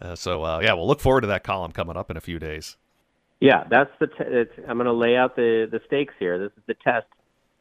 uh, 0.01 0.15
so 0.15 0.43
uh, 0.43 0.59
yeah, 0.63 0.73
we'll 0.73 0.87
look 0.87 0.99
forward 0.99 1.21
to 1.21 1.27
that 1.27 1.43
column 1.43 1.71
coming 1.71 1.97
up 1.97 2.09
in 2.09 2.17
a 2.17 2.21
few 2.21 2.39
days. 2.39 2.77
Yeah, 3.39 3.63
that's 3.69 3.89
the. 3.99 4.47
I'm 4.67 4.77
going 4.77 4.85
to 4.85 4.93
lay 4.93 5.17
out 5.17 5.35
the 5.35 5.67
the 5.71 5.81
stakes 5.87 6.13
here. 6.19 6.37
This 6.37 6.51
is 6.57 6.63
the 6.67 6.75
test 6.75 7.07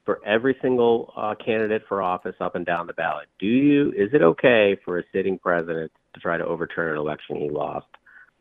for 0.05 0.21
every 0.27 0.57
single 0.61 1.13
uh, 1.17 1.35
candidate 1.35 1.83
for 1.89 2.03
office 2.03 2.35
up 2.41 2.55
and 2.55 2.67
down 2.67 2.87
the 2.87 2.93
ballot. 2.93 3.29
Do 3.39 3.47
you? 3.47 3.91
Is 3.93 4.13
it 4.13 4.23
okay 4.23 4.77
for 4.85 4.99
a 4.99 5.03
sitting 5.13 5.39
president 5.39 5.91
to 6.15 6.21
try 6.21 6.37
to 6.37 6.45
overturn 6.45 6.93
an 6.93 6.99
election 6.99 7.37
he 7.37 7.49
lost 7.49 7.87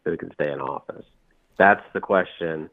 so 0.03 0.11
he 0.11 0.17
can 0.17 0.33
stay 0.33 0.51
in 0.51 0.59
office? 0.59 1.05
That's 1.57 1.83
the 1.93 2.01
question, 2.01 2.69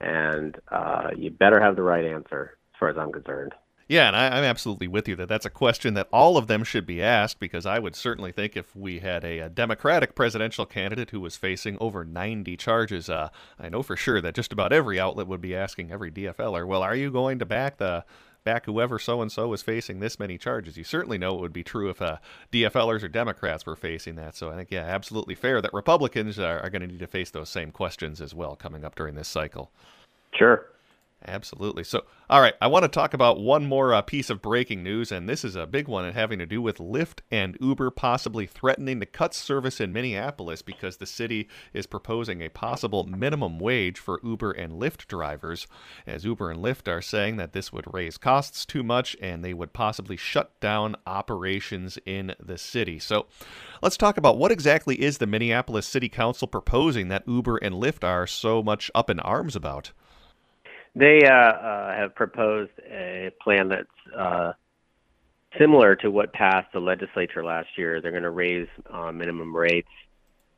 and 0.00 0.56
uh, 0.70 1.10
you 1.16 1.30
better 1.30 1.60
have 1.60 1.76
the 1.76 1.82
right 1.82 2.04
answer, 2.04 2.58
as 2.74 2.78
far 2.78 2.90
as 2.90 2.98
I'm 2.98 3.12
concerned. 3.12 3.54
Yeah, 3.90 4.06
and 4.06 4.14
I, 4.14 4.38
am 4.38 4.44
absolutely 4.44 4.86
with 4.86 5.08
you 5.08 5.16
that 5.16 5.28
that's 5.28 5.46
a 5.46 5.50
question 5.50 5.94
that 5.94 6.06
all 6.12 6.36
of 6.36 6.46
them 6.46 6.62
should 6.62 6.86
be 6.86 7.02
asked 7.02 7.40
because 7.40 7.66
I 7.66 7.80
would 7.80 7.96
certainly 7.96 8.30
think 8.30 8.56
if 8.56 8.76
we 8.76 9.00
had 9.00 9.24
a, 9.24 9.40
a 9.40 9.48
Democratic 9.48 10.14
presidential 10.14 10.64
candidate 10.64 11.10
who 11.10 11.18
was 11.18 11.36
facing 11.36 11.76
over 11.80 12.04
90 12.04 12.56
charges, 12.56 13.10
uh, 13.10 13.30
I 13.58 13.68
know 13.68 13.82
for 13.82 13.96
sure 13.96 14.20
that 14.20 14.36
just 14.36 14.52
about 14.52 14.72
every 14.72 15.00
outlet 15.00 15.26
would 15.26 15.40
be 15.40 15.56
asking 15.56 15.90
every 15.90 16.12
DFLer, 16.12 16.68
well, 16.68 16.84
are 16.84 16.94
you 16.94 17.10
going 17.10 17.40
to 17.40 17.44
back 17.44 17.78
the 17.78 18.04
back 18.44 18.66
whoever 18.66 19.00
so 19.00 19.22
and 19.22 19.32
so 19.32 19.52
is 19.52 19.60
facing 19.60 19.98
this 19.98 20.20
many 20.20 20.38
charges? 20.38 20.76
You 20.76 20.84
certainly 20.84 21.18
know 21.18 21.34
it 21.34 21.40
would 21.40 21.52
be 21.52 21.64
true 21.64 21.90
if 21.90 22.00
uh, 22.00 22.18
DFLers 22.52 23.02
or 23.02 23.08
Democrats 23.08 23.66
were 23.66 23.74
facing 23.74 24.14
that. 24.14 24.36
So 24.36 24.52
I 24.52 24.54
think, 24.54 24.70
yeah, 24.70 24.84
absolutely 24.84 25.34
fair 25.34 25.60
that 25.62 25.74
Republicans 25.74 26.38
are, 26.38 26.60
are 26.60 26.70
going 26.70 26.82
to 26.82 26.86
need 26.86 27.00
to 27.00 27.08
face 27.08 27.32
those 27.32 27.48
same 27.48 27.72
questions 27.72 28.20
as 28.20 28.36
well 28.36 28.54
coming 28.54 28.84
up 28.84 28.94
during 28.94 29.16
this 29.16 29.26
cycle. 29.26 29.72
Sure. 30.32 30.64
Absolutely. 31.26 31.84
So, 31.84 32.04
all 32.30 32.40
right, 32.40 32.54
I 32.62 32.66
want 32.66 32.84
to 32.84 32.88
talk 32.88 33.12
about 33.12 33.38
one 33.38 33.66
more 33.66 33.92
uh, 33.92 34.00
piece 34.00 34.30
of 34.30 34.40
breaking 34.40 34.82
news, 34.82 35.12
and 35.12 35.28
this 35.28 35.44
is 35.44 35.54
a 35.54 35.66
big 35.66 35.86
one 35.86 36.06
and 36.06 36.14
having 36.14 36.38
to 36.38 36.46
do 36.46 36.62
with 36.62 36.78
Lyft 36.78 37.20
and 37.30 37.58
Uber 37.60 37.90
possibly 37.90 38.46
threatening 38.46 39.00
to 39.00 39.06
cut 39.06 39.34
service 39.34 39.82
in 39.82 39.92
Minneapolis 39.92 40.62
because 40.62 40.96
the 40.96 41.04
city 41.04 41.46
is 41.74 41.86
proposing 41.86 42.40
a 42.40 42.48
possible 42.48 43.04
minimum 43.04 43.58
wage 43.58 43.98
for 43.98 44.18
Uber 44.24 44.52
and 44.52 44.80
Lyft 44.80 45.08
drivers. 45.08 45.66
As 46.06 46.24
Uber 46.24 46.50
and 46.50 46.64
Lyft 46.64 46.88
are 46.88 47.02
saying 47.02 47.36
that 47.36 47.52
this 47.52 47.70
would 47.70 47.92
raise 47.92 48.16
costs 48.16 48.64
too 48.64 48.82
much 48.82 49.14
and 49.20 49.44
they 49.44 49.52
would 49.52 49.74
possibly 49.74 50.16
shut 50.16 50.58
down 50.58 50.96
operations 51.06 51.98
in 52.06 52.34
the 52.40 52.56
city. 52.56 52.98
So, 52.98 53.26
let's 53.82 53.98
talk 53.98 54.16
about 54.16 54.38
what 54.38 54.52
exactly 54.52 55.02
is 55.02 55.18
the 55.18 55.26
Minneapolis 55.26 55.86
City 55.86 56.08
Council 56.08 56.48
proposing 56.48 57.08
that 57.08 57.28
Uber 57.28 57.58
and 57.58 57.74
Lyft 57.74 58.04
are 58.04 58.26
so 58.26 58.62
much 58.62 58.90
up 58.94 59.10
in 59.10 59.20
arms 59.20 59.54
about? 59.54 59.92
They 60.94 61.24
uh, 61.24 61.32
uh, 61.32 61.94
have 61.94 62.14
proposed 62.14 62.72
a 62.90 63.30
plan 63.42 63.68
that's 63.68 64.16
uh, 64.16 64.52
similar 65.58 65.94
to 65.96 66.10
what 66.10 66.32
passed 66.32 66.72
the 66.72 66.80
legislature 66.80 67.44
last 67.44 67.68
year. 67.76 68.00
They're 68.00 68.10
going 68.10 68.24
to 68.24 68.30
raise 68.30 68.68
uh, 68.90 69.12
minimum 69.12 69.54
rates 69.54 69.88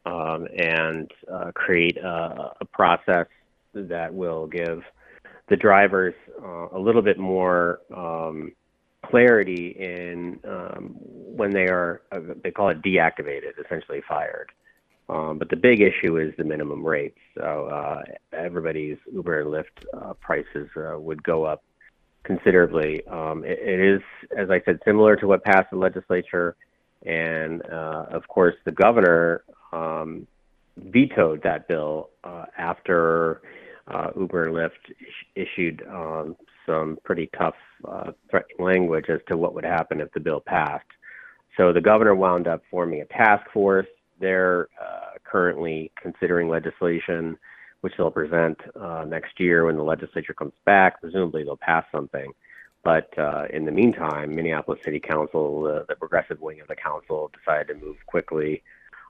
um, 0.06 0.48
and 0.56 1.10
uh, 1.30 1.52
create 1.54 1.96
a, 1.98 2.52
a, 2.60 2.64
process 2.64 3.26
that 3.74 4.12
will 4.12 4.46
give 4.46 4.82
the 5.48 5.56
drivers 5.56 6.14
uh, 6.42 6.68
a 6.72 6.78
little 6.78 7.02
bit 7.02 7.18
more 7.18 7.80
um, 7.94 8.52
clarity 9.06 9.76
in 9.78 10.40
um, 10.44 10.96
when 10.98 11.50
they 11.50 11.68
are, 11.68 12.02
they 12.42 12.50
call 12.50 12.70
it 12.70 12.82
deactivated, 12.82 13.52
essentially 13.64 14.02
fired. 14.08 14.50
Um, 15.08 15.38
but 15.38 15.50
the 15.50 15.56
big 15.56 15.80
issue 15.80 16.18
is 16.18 16.32
the 16.38 16.44
minimum 16.44 16.84
rates. 16.84 17.18
So 17.36 17.66
uh, 17.66 18.02
everybody's 18.32 18.98
Uber 19.12 19.40
and 19.40 19.50
Lyft 19.50 19.84
uh, 19.94 20.14
prices 20.14 20.68
uh, 20.76 20.98
would 20.98 21.22
go 21.22 21.44
up 21.44 21.62
considerably. 22.24 23.04
Um, 23.06 23.44
it, 23.44 23.58
it 23.60 23.80
is, 23.80 24.00
as 24.36 24.50
I 24.50 24.62
said, 24.64 24.78
similar 24.84 25.16
to 25.16 25.26
what 25.26 25.44
passed 25.44 25.70
the 25.70 25.76
legislature, 25.76 26.56
and 27.04 27.62
uh, 27.66 28.06
of 28.10 28.26
course 28.28 28.54
the 28.64 28.70
governor 28.70 29.42
um, 29.72 30.26
vetoed 30.76 31.42
that 31.42 31.66
bill 31.66 32.10
uh, 32.22 32.44
after 32.56 33.42
uh, 33.88 34.10
Uber 34.16 34.46
and 34.46 34.54
Lyft 34.56 34.90
is- 34.90 35.46
issued 35.48 35.82
um, 35.90 36.36
some 36.64 36.96
pretty 37.04 37.28
tough 37.36 37.56
threatening 38.30 38.64
language 38.64 39.06
as 39.08 39.18
to 39.26 39.36
what 39.36 39.52
would 39.54 39.64
happen 39.64 40.00
if 40.00 40.12
the 40.12 40.20
bill 40.20 40.40
passed. 40.40 40.86
So 41.56 41.72
the 41.72 41.80
governor 41.80 42.14
wound 42.14 42.46
up 42.46 42.62
forming 42.70 43.00
a 43.00 43.04
task 43.06 43.50
force 43.52 43.88
they're 44.22 44.68
uh, 44.80 45.18
currently 45.24 45.92
considering 46.00 46.48
legislation, 46.48 47.36
which 47.82 47.92
they'll 47.98 48.10
present 48.10 48.58
uh, 48.80 49.04
next 49.06 49.38
year 49.38 49.66
when 49.66 49.76
the 49.76 49.82
legislature 49.82 50.32
comes 50.32 50.54
back. 50.64 51.00
Presumably, 51.02 51.44
they'll 51.44 51.58
pass 51.58 51.84
something. 51.92 52.32
But 52.84 53.16
uh, 53.18 53.44
in 53.52 53.64
the 53.64 53.72
meantime, 53.72 54.34
Minneapolis 54.34 54.80
City 54.84 55.00
Council, 55.00 55.66
uh, 55.66 55.84
the 55.88 55.96
progressive 55.96 56.40
wing 56.40 56.60
of 56.60 56.68
the 56.68 56.76
council, 56.76 57.30
decided 57.38 57.68
to 57.68 57.84
move 57.84 57.96
quickly 58.06 58.62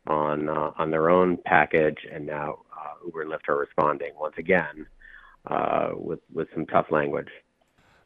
on 0.06 0.48
uh, 0.48 0.72
on 0.76 0.90
their 0.90 1.08
own 1.08 1.38
package, 1.44 2.06
and 2.10 2.26
now 2.26 2.58
uh, 2.76 2.94
Uber 3.06 3.22
and 3.22 3.30
Lyft 3.30 3.48
are 3.48 3.56
responding 3.56 4.12
once 4.18 4.34
again 4.36 4.86
uh, 5.46 5.90
with 5.94 6.20
with 6.34 6.48
some 6.54 6.66
tough 6.66 6.86
language. 6.90 7.30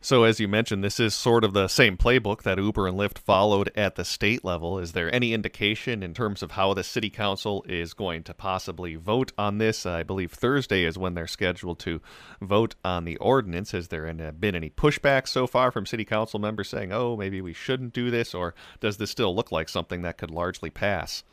So, 0.06 0.22
as 0.22 0.38
you 0.38 0.46
mentioned, 0.46 0.84
this 0.84 1.00
is 1.00 1.16
sort 1.16 1.42
of 1.42 1.52
the 1.52 1.66
same 1.66 1.96
playbook 1.96 2.44
that 2.44 2.58
Uber 2.58 2.86
and 2.86 2.96
Lyft 2.96 3.18
followed 3.18 3.72
at 3.74 3.96
the 3.96 4.04
state 4.04 4.44
level. 4.44 4.78
Is 4.78 4.92
there 4.92 5.12
any 5.12 5.34
indication 5.34 6.04
in 6.04 6.14
terms 6.14 6.44
of 6.44 6.52
how 6.52 6.74
the 6.74 6.84
city 6.84 7.10
council 7.10 7.64
is 7.68 7.92
going 7.92 8.22
to 8.22 8.32
possibly 8.32 8.94
vote 8.94 9.32
on 9.36 9.58
this? 9.58 9.84
I 9.84 10.04
believe 10.04 10.30
Thursday 10.30 10.84
is 10.84 10.96
when 10.96 11.14
they're 11.14 11.26
scheduled 11.26 11.80
to 11.80 12.00
vote 12.40 12.76
on 12.84 13.04
the 13.04 13.16
ordinance. 13.16 13.72
Has 13.72 13.88
there 13.88 14.06
been 14.32 14.54
any 14.54 14.70
pushback 14.70 15.26
so 15.26 15.48
far 15.48 15.72
from 15.72 15.86
city 15.86 16.04
council 16.04 16.38
members 16.38 16.68
saying, 16.68 16.92
oh, 16.92 17.16
maybe 17.16 17.40
we 17.40 17.52
shouldn't 17.52 17.92
do 17.92 18.08
this? 18.08 18.32
Or 18.32 18.54
does 18.78 18.98
this 18.98 19.10
still 19.10 19.34
look 19.34 19.50
like 19.50 19.68
something 19.68 20.02
that 20.02 20.18
could 20.18 20.30
largely 20.30 20.70
pass? 20.70 21.24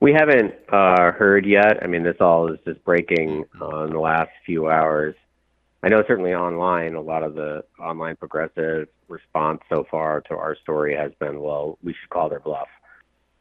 We 0.00 0.12
haven't 0.12 0.52
uh, 0.72 1.12
heard 1.12 1.46
yet. 1.46 1.80
I 1.80 1.86
mean, 1.86 2.02
this 2.02 2.16
all 2.18 2.52
is 2.52 2.58
just 2.66 2.84
breaking 2.84 3.44
uh, 3.62 3.84
in 3.84 3.92
the 3.92 4.00
last 4.00 4.30
few 4.44 4.68
hours. 4.68 5.14
I 5.84 5.88
know 5.88 6.02
certainly 6.08 6.32
online, 6.32 6.94
a 6.94 7.00
lot 7.02 7.22
of 7.22 7.34
the 7.34 7.62
online 7.78 8.16
progressive 8.16 8.88
response 9.06 9.60
so 9.68 9.84
far 9.90 10.22
to 10.22 10.34
our 10.34 10.56
story 10.56 10.96
has 10.96 11.12
been, 11.20 11.42
well, 11.42 11.78
we 11.82 11.92
should 11.92 12.08
call 12.08 12.30
their 12.30 12.40
bluff, 12.40 12.68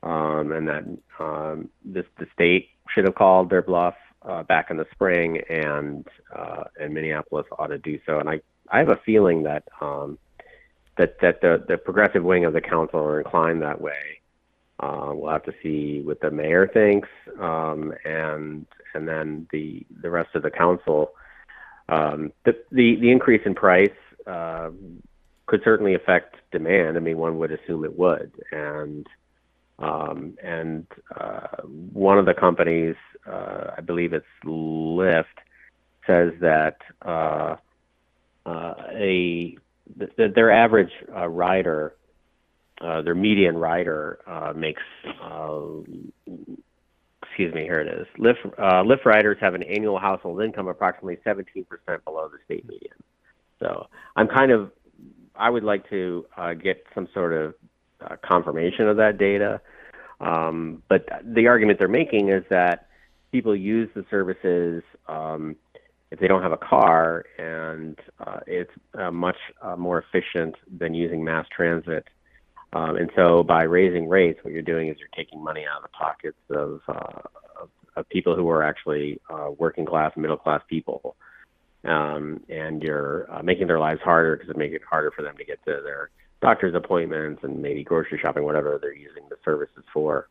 um, 0.04 0.52
and 0.52 0.68
that 0.68 0.84
um, 1.20 1.70
this 1.86 2.04
the 2.20 2.28
state 2.34 2.68
should 2.94 3.06
have 3.06 3.16
called 3.16 3.50
their 3.50 3.62
bluff 3.62 3.94
uh, 4.24 4.44
back 4.44 4.70
in 4.70 4.76
the 4.76 4.86
spring, 4.92 5.40
and 5.50 6.06
uh, 6.36 6.66
and 6.78 6.94
Minneapolis 6.94 7.46
ought 7.58 7.68
to 7.68 7.78
do 7.78 7.98
so. 8.06 8.20
And 8.20 8.30
I 8.30 8.42
I 8.70 8.80
have 8.80 8.90
a 8.90 9.00
feeling 9.06 9.44
that 9.44 9.64
um, 9.80 10.18
that 10.98 11.22
that 11.22 11.40
the 11.40 11.64
the 11.66 11.78
progressive 11.78 12.26
wing 12.26 12.44
of 12.44 12.52
the 12.52 12.60
council 12.60 13.00
are 13.00 13.22
inclined 13.22 13.62
that 13.62 13.80
way. 13.80 14.20
Uh, 14.82 15.12
we'll 15.14 15.32
have 15.32 15.46
to 15.46 15.54
see 15.64 16.02
what 16.02 16.20
the 16.20 16.30
mayor 16.30 16.68
thinks, 16.68 17.08
um, 17.40 17.94
and 18.04 18.66
and 18.94 19.08
then 19.08 19.48
the 19.54 19.86
the 20.02 20.10
rest 20.10 20.36
of 20.36 20.44
the 20.44 20.52
council 20.52 21.14
um, 21.90 22.32
the, 22.46 22.56
the, 22.72 22.96
the 22.96 23.12
increase 23.12 23.42
in 23.46 23.56
price 23.56 23.90
uh, 24.26 24.70
could 25.46 25.62
certainly 25.64 25.94
affect 25.96 26.36
demand. 26.52 26.98
I 26.98 27.00
mean, 27.00 27.18
one 27.18 27.38
would 27.40 27.52
assume 27.52 27.84
it 27.84 27.98
would, 27.98 28.32
and 28.52 29.08
um, 29.80 30.38
and 30.42 30.86
uh, 31.20 31.58
one 31.92 32.18
of 32.18 32.26
the 32.26 32.34
companies, 32.34 32.96
uh, 33.28 33.72
I 33.78 33.82
believe 33.82 34.14
it's 34.14 34.26
Lyft, 34.46 35.26
says 36.08 36.34
that 36.42 36.78
uh, 37.02 37.56
uh, 38.46 38.74
a 38.92 39.58
th- 40.00 40.34
their 40.36 40.52
average 40.52 40.92
uh, 41.14 41.28
rider, 41.28 41.96
their 42.80 43.16
median 43.16 43.58
rider, 43.58 44.20
makes 44.56 44.82
excuse 47.34 47.54
me, 47.56 47.64
here 47.64 47.80
it 47.80 47.88
is. 47.88 48.06
Lyft, 48.20 48.46
uh, 48.60 48.84
Lyft 48.84 49.06
riders 49.06 49.38
have 49.42 49.56
an 49.56 49.64
annual 49.64 49.98
household 49.98 50.44
income 50.44 50.68
approximately 50.68 51.18
17% 51.26 51.66
below 52.06 52.30
the 52.30 52.38
state 52.46 52.64
median. 52.68 52.94
So 53.60 53.88
I'm 54.16 54.28
kind 54.28 54.52
of, 54.52 54.70
I 55.36 55.50
would 55.50 55.64
like 55.64 55.90
to 55.90 56.28
uh, 56.38 56.54
get 56.54 56.86
some 56.94 57.08
sort 57.12 57.34
of 57.34 57.56
uh, 58.02 58.18
confirmation 58.24 58.88
of 58.88 58.98
that 58.98 59.18
data. 59.18 59.62
Um, 60.22 60.84
but 60.90 61.08
the 61.24 61.48
argument 61.48 61.80
they're 61.80 61.88
making 61.88 62.30
is 62.30 62.44
that 62.52 62.88
people 63.32 63.56
use 63.56 63.90
the 63.96 64.06
services 64.12 64.84
um, 65.08 65.56
if 66.12 66.20
they 66.20 66.28
don't 66.28 66.44
have 66.44 66.52
a 66.52 66.58
car, 66.58 67.26
and 67.40 67.98
uh, 68.20 68.42
it's 68.46 68.70
uh, 68.94 69.10
much 69.10 69.38
uh, 69.64 69.76
more 69.76 70.04
efficient 70.04 70.54
than 70.78 70.94
using 70.94 71.24
mass 71.24 71.48
transit 71.50 72.08
um, 72.74 72.98
and 72.98 73.10
so 73.16 73.44
by 73.44 73.64
raising 73.64 74.10
rates, 74.10 74.40
what 74.44 74.54
you're 74.54 74.62
doing 74.62 74.90
is 74.90 74.98
you're 75.00 75.08
taking 75.16 75.44
money 75.44 75.64
out 75.70 75.78
of 75.78 75.84
the 75.84 75.90
pockets 75.90 76.38
of, 76.50 76.82
uh, 76.88 77.22
of, 77.62 77.70
of 77.96 78.10
people 78.10 78.36
who 78.36 78.50
are 78.50 78.64
actually 78.64 79.20
uh, 79.30 79.50
working 79.58 79.86
class, 79.86 80.12
middle 80.18 80.38
class 80.38 80.62
people. 80.68 81.16
um, 81.86 82.42
and 82.50 82.82
you're 82.82 83.32
uh, 83.32 83.44
making 83.44 83.68
their 83.68 83.80
lives 83.80 84.02
harder 84.02 84.36
because 84.36 84.50
it 84.50 84.58
makes 84.58 84.76
it 84.76 84.82
harder 84.90 85.12
for 85.12 85.22
them 85.22 85.36
to 85.38 85.46
get 85.46 85.64
to 85.66 85.82
their 85.84 86.10
doctor's 86.42 86.76
appointments 86.76 87.42
and 87.44 87.62
maybe 87.62 87.84
grocery 87.84 88.20
shopping, 88.22 88.44
whatever 88.44 88.78
they're 88.82 88.94
using 88.96 89.24
the 89.30 89.36
services 89.44 89.84
for. 89.94 90.28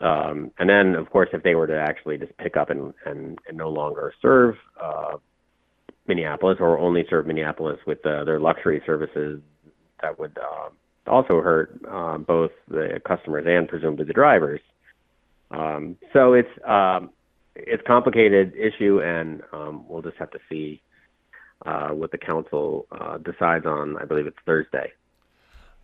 Um, 0.00 0.52
and 0.58 0.70
then, 0.70 0.94
of 0.94 1.10
course, 1.10 1.28
if 1.32 1.42
they 1.42 1.56
were 1.56 1.66
to 1.66 1.78
actually 1.78 2.18
just 2.18 2.36
pick 2.38 2.56
up 2.56 2.70
and, 2.70 2.94
and, 3.04 3.38
and 3.48 3.56
no 3.56 3.68
longer 3.68 4.14
serve 4.22 4.54
uh, 4.82 5.16
Minneapolis 6.06 6.58
or 6.60 6.78
only 6.78 7.04
serve 7.10 7.26
Minneapolis 7.26 7.78
with 7.86 8.04
uh, 8.06 8.24
their 8.24 8.38
luxury 8.40 8.80
services, 8.86 9.40
that 10.02 10.18
would 10.18 10.36
uh, 10.38 10.68
also 11.10 11.40
hurt 11.40 11.80
uh, 11.90 12.18
both 12.18 12.52
the 12.68 13.00
customers 13.04 13.44
and 13.46 13.68
presumably 13.68 14.04
the 14.04 14.12
drivers. 14.12 14.60
Um, 15.50 15.96
so 16.12 16.32
it's 16.32 16.50
um, 16.66 17.10
it's 17.56 17.82
complicated 17.86 18.54
issue, 18.56 19.00
and 19.02 19.42
um, 19.52 19.84
we'll 19.88 20.02
just 20.02 20.16
have 20.16 20.30
to 20.30 20.38
see 20.48 20.80
uh, 21.66 21.88
what 21.88 22.12
the 22.12 22.18
council 22.18 22.86
uh, 22.92 23.18
decides 23.18 23.66
on. 23.66 23.96
I 23.98 24.04
believe 24.04 24.26
it's 24.26 24.38
Thursday. 24.46 24.92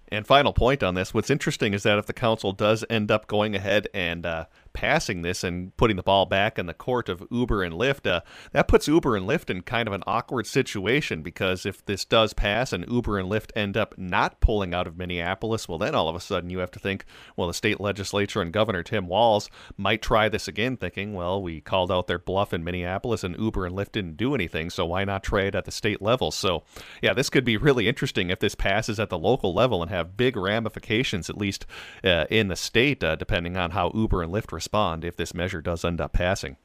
And 0.09 0.25
final 0.25 0.53
point 0.53 0.83
on 0.83 0.95
this: 0.95 1.13
what's 1.13 1.31
interesting 1.31 1.75
is 1.75 1.83
that 1.83 1.99
if 1.99 2.07
the 2.07 2.13
council 2.13 2.53
does 2.53 2.85
end 2.89 3.11
up 3.11 3.27
going 3.27 3.57
ahead 3.57 3.89
and 3.93 4.25
uh, 4.25 4.47
passing 4.77 5.23
this 5.23 5.43
and 5.43 5.75
putting 5.79 5.97
the 5.97 6.03
ball 6.03 6.27
back 6.27 6.59
in 6.59 6.67
the 6.67 6.75
court 6.75 7.09
of 7.09 7.27
Uber 7.31 7.63
and 7.63 7.75
Lyft, 7.75 8.07
uh, 8.07 8.21
that 8.53 8.69
puts 8.69 8.87
Uber 8.87 9.17
and 9.17 9.27
Lyft 9.27 9.49
in 9.49 9.63
kind 9.63 9.89
of 9.89 9.95
an 9.95 10.03
awkward 10.07 10.47
situation 10.47 11.23
because 11.23 11.65
if 11.65 11.83
this 11.87 12.05
does 12.05 12.35
pass 12.35 12.75
and 12.75 12.85
Uber 12.87 13.19
and 13.19 13.31
Lyft 13.31 13.53
end 13.57 13.79
up 13.79 13.97
not 13.97 14.39
pulling 14.41 14.75
out 14.75 14.87
of 14.87 14.99
Minneapolis, 14.99 15.67
well, 15.67 15.79
then 15.79 15.95
all 15.95 16.11
of 16.11 16.15
a 16.15 16.21
sudden 16.21 16.51
you 16.51 16.59
have 16.59 16.71
to 16.73 16.79
think, 16.79 17.07
well, 17.37 17.49
the 17.49 17.55
state 17.55 17.81
legislature 17.81 18.43
and 18.43 18.53
Governor 18.53 18.83
Tim 18.83 19.09
Walz 19.09 19.49
might 19.79 20.03
try 20.03 20.29
this 20.29 20.47
again, 20.47 20.77
thinking, 20.77 21.15
well, 21.15 21.41
we 21.41 21.63
called 21.63 21.91
out 21.91 22.07
their 22.07 22.19
bluff 22.19 22.53
in 22.53 22.63
Minneapolis 22.63 23.25
and 23.25 23.35
Uber 23.39 23.65
and 23.65 23.75
Lyft 23.75 23.93
didn't 23.93 24.19
do 24.19 24.35
anything, 24.35 24.69
so 24.69 24.85
why 24.85 25.05
not 25.05 25.23
try 25.23 25.45
it 25.45 25.55
at 25.55 25.65
the 25.65 25.73
state 25.73 26.03
level? 26.03 26.31
So, 26.31 26.65
yeah, 27.01 27.15
this 27.15 27.31
could 27.31 27.47
be 27.47 27.57
really 27.57 27.89
interesting 27.89 28.29
if 28.29 28.41
this 28.41 28.55
passes 28.55 29.01
at 29.01 29.09
the 29.09 29.19
local 29.19 29.55
level 29.55 29.81
and 29.81 29.91
have 29.91 30.19
big 30.19 30.37
ramifications, 30.37 31.31
at 31.31 31.39
least 31.39 31.65
uh, 32.05 32.27
in 32.29 32.49
the 32.49 32.57
state, 32.57 33.03
uh, 33.03 33.17
depending 33.17 33.57
on 33.57 33.71
how 33.71 33.91
Uber 33.95 34.23
and 34.23 34.31
Lyft 34.31 34.53
respond 34.67 35.05
if 35.05 35.17
this 35.17 35.33
measure 35.33 35.61
does 35.61 35.85
end 35.85 36.01
up 36.01 36.13
passing? 36.13 36.57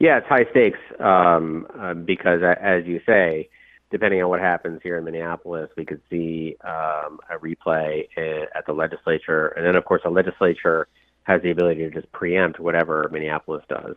Yeah, 0.00 0.18
it's 0.18 0.26
high 0.26 0.46
stakes 0.50 0.78
um, 0.98 1.66
uh, 1.78 1.92
because, 1.92 2.40
as 2.42 2.86
you 2.86 3.00
say, 3.06 3.50
depending 3.90 4.22
on 4.22 4.30
what 4.30 4.40
happens 4.40 4.80
here 4.82 4.96
in 4.96 5.04
Minneapolis, 5.04 5.68
we 5.76 5.84
could 5.84 6.00
see 6.08 6.56
um, 6.64 7.20
a 7.28 7.36
replay 7.38 8.08
at 8.56 8.64
the 8.66 8.72
legislature, 8.72 9.48
and 9.48 9.66
then 9.66 9.76
of 9.76 9.84
course 9.84 10.00
the 10.02 10.10
legislature 10.10 10.88
has 11.24 11.42
the 11.42 11.50
ability 11.50 11.82
to 11.82 11.90
just 11.90 12.10
preempt 12.12 12.58
whatever 12.58 13.08
Minneapolis 13.12 13.64
does. 13.68 13.96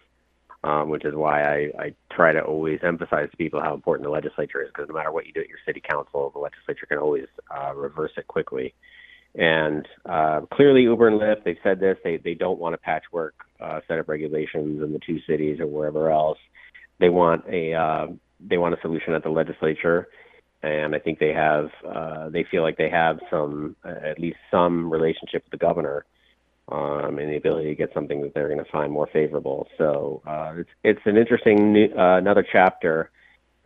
Um, 0.64 0.90
which 0.90 1.06
is 1.06 1.14
why 1.14 1.44
I, 1.44 1.58
I 1.80 1.94
try 2.12 2.34
to 2.34 2.42
always 2.42 2.80
emphasize 2.84 3.30
to 3.30 3.38
people 3.38 3.62
how 3.62 3.76
important 3.76 4.06
the 4.06 4.12
legislature 4.12 4.62
is, 4.64 4.70
because 4.70 4.90
no 4.90 4.96
matter 4.96 5.12
what 5.12 5.28
you 5.28 5.32
do 5.32 5.40
at 5.40 5.48
your 5.48 5.60
city 5.66 5.80
council, 5.80 6.32
the 6.34 6.40
legislature 6.40 6.88
can 6.88 6.98
always 6.98 7.28
uh, 7.56 7.74
reverse 7.76 8.12
it 8.18 8.28
quickly. 8.28 8.74
And 9.38 9.88
uh, 10.06 10.42
clearly, 10.52 10.82
Uber 10.82 11.08
and 11.08 11.22
Lyft, 11.22 11.44
they've 11.44 11.58
said 11.64 11.80
this, 11.80 11.98
they, 12.04 12.18
they 12.18 12.34
don't 12.34 12.60
want 12.60 12.74
a 12.74 12.80
patchwork 12.80 13.36
uh, 13.60 13.82
set 13.88 14.00
of 14.00 14.10
regulations 14.10 14.82
in 14.82 14.92
the 14.92 15.00
two 15.00 15.20
cities 15.28 15.60
or 15.60 15.68
wherever 15.68 16.12
else. 16.12 16.40
They 17.00 17.10
want 17.10 17.46
a 17.48 17.74
uh, 17.74 18.08
they 18.40 18.58
want 18.58 18.74
a 18.74 18.82
solution 18.82 19.14
at 19.14 19.22
the 19.22 19.30
legislature, 19.30 20.08
and 20.64 20.96
I 20.96 21.00
think 21.00 21.20
they 21.20 21.34
have 21.34 21.70
uh, 21.88 22.30
they 22.30 22.46
feel 22.50 22.64
like 22.64 22.78
they 22.78 22.90
have 22.90 23.20
some 23.30 23.76
uh, 23.86 23.90
at 23.90 24.20
least 24.20 24.38
some 24.50 24.92
relationship 24.92 25.44
with 25.44 25.52
the 25.52 25.64
governor, 25.64 26.06
um, 26.70 27.20
and 27.20 27.30
the 27.30 27.38
ability 27.38 27.70
to 27.70 27.76
get 27.76 27.94
something 27.94 28.22
that 28.22 28.34
they're 28.34 28.48
going 28.48 28.64
to 28.64 28.72
find 28.72 28.92
more 28.92 29.08
favorable. 29.14 29.68
So 29.78 30.24
uh, 30.26 30.54
it's 30.58 30.70
it's 30.84 31.02
an 31.06 31.18
interesting 31.18 31.74
new, 31.74 31.90
uh, 31.96 32.18
another 32.18 32.46
chapter 32.52 33.12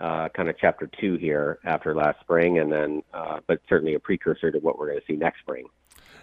uh, 0.02 0.30
kind 0.30 0.50
of 0.50 0.56
chapter 0.60 0.90
two 1.00 1.16
here 1.16 1.60
after 1.64 1.94
last 1.94 2.20
spring, 2.22 2.60
and 2.60 2.72
then, 2.72 3.04
uh, 3.14 3.40
but 3.48 3.62
certainly 3.70 3.94
a 3.94 4.00
precursor 4.00 4.52
to 4.52 4.60
what 4.60 4.78
we're 4.78 4.88
going 4.88 5.00
to 5.00 5.06
see 5.06 5.16
next 5.16 5.40
spring. 5.42 5.66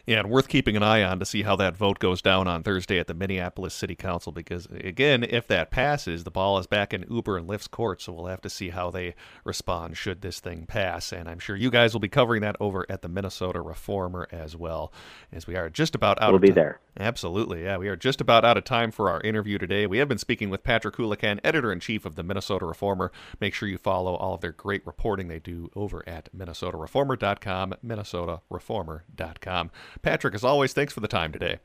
Yeah, 0.08 0.20
and 0.20 0.30
worth 0.30 0.48
keeping 0.48 0.74
an 0.74 0.82
eye 0.82 1.02
on 1.02 1.18
to 1.18 1.26
see 1.26 1.42
how 1.42 1.54
that 1.56 1.76
vote 1.76 1.98
goes 1.98 2.22
down 2.22 2.48
on 2.48 2.62
Thursday 2.62 2.98
at 2.98 3.08
the 3.08 3.14
Minneapolis 3.14 3.74
City 3.74 3.94
Council. 3.94 4.32
Because 4.32 4.64
again, 4.70 5.22
if 5.22 5.46
that 5.48 5.70
passes, 5.70 6.24
the 6.24 6.30
ball 6.30 6.56
is 6.56 6.66
back 6.66 6.94
in 6.94 7.04
Uber 7.10 7.36
and 7.36 7.46
Lyft's 7.46 7.68
court. 7.68 8.00
So 8.00 8.14
we'll 8.14 8.24
have 8.24 8.40
to 8.40 8.48
see 8.48 8.70
how 8.70 8.90
they 8.90 9.14
respond 9.44 9.98
should 9.98 10.22
this 10.22 10.40
thing 10.40 10.64
pass. 10.64 11.12
And 11.12 11.28
I'm 11.28 11.38
sure 11.38 11.56
you 11.56 11.70
guys 11.70 11.92
will 11.92 12.00
be 12.00 12.08
covering 12.08 12.40
that 12.40 12.56
over 12.58 12.86
at 12.88 13.02
the 13.02 13.08
Minnesota 13.10 13.60
Reformer 13.60 14.26
as 14.32 14.56
well, 14.56 14.94
as 15.30 15.46
we 15.46 15.56
are 15.56 15.68
just 15.68 15.94
about 15.94 16.22
out. 16.22 16.32
We'll 16.32 16.38
be 16.38 16.48
time. 16.48 16.54
there. 16.54 16.80
Absolutely, 16.98 17.64
yeah. 17.64 17.76
We 17.76 17.88
are 17.88 17.96
just 17.96 18.22
about 18.22 18.46
out 18.46 18.56
of 18.56 18.64
time 18.64 18.90
for 18.90 19.08
our 19.10 19.20
interview 19.20 19.58
today. 19.58 19.86
We 19.86 19.98
have 19.98 20.08
been 20.08 20.18
speaking 20.18 20.48
with 20.50 20.64
Patrick 20.64 20.96
Coolican, 20.96 21.38
editor 21.44 21.70
in 21.70 21.80
chief 21.80 22.04
of 22.06 22.16
the 22.16 22.24
Minnesota 22.24 22.64
Reformer. 22.64 23.12
Make 23.40 23.52
sure 23.54 23.68
you 23.68 23.78
follow 23.78 24.14
all 24.14 24.34
of 24.34 24.40
their 24.40 24.52
great 24.52 24.84
reporting 24.86 25.28
they 25.28 25.38
do 25.38 25.70
over 25.76 26.02
at 26.08 26.28
MinnesotaReformer.com, 26.36 27.74
MinnesotaReformer.com. 27.86 29.70
Patrick, 30.02 30.34
as 30.34 30.44
always, 30.44 30.72
thanks 30.72 30.92
for 30.92 31.00
the 31.00 31.08
time 31.08 31.32
today. 31.32 31.58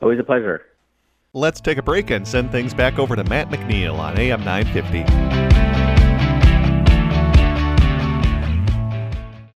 Always 0.00 0.18
a 0.18 0.24
pleasure. 0.24 0.66
Let's 1.32 1.60
take 1.60 1.78
a 1.78 1.82
break 1.82 2.10
and 2.10 2.26
send 2.26 2.50
things 2.50 2.74
back 2.74 2.98
over 2.98 3.14
to 3.14 3.24
Matt 3.24 3.50
McNeil 3.50 3.98
on 3.98 4.18
AM 4.18 4.44
950. 4.44 5.49